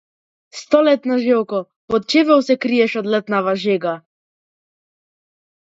Столетна 0.59 1.17
желко, 1.25 1.59
под 1.89 2.07
чевел 2.13 2.41
се 2.47 2.57
криеш 2.65 2.97
од 3.03 3.13
летнава 3.17 3.55
жега! 3.67 3.95